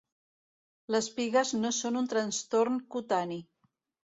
Les 0.95 1.09
pigues 1.17 1.51
no 1.65 1.73
són 1.81 1.99
un 2.01 2.09
trastorn 2.15 2.81
cutani. 2.97 3.39